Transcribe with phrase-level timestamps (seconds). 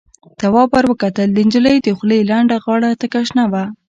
[0.39, 3.63] تواب ور وکتل، د نجلۍ دخولې لنده غاړه تکه شنه وه.